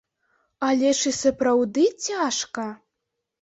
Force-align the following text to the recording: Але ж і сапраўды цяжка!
Але 0.67 0.93
ж 0.99 1.11
і 1.11 1.17
сапраўды 1.17 1.85
цяжка! 2.07 2.67